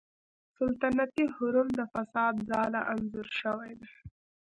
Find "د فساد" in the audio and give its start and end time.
1.79-2.35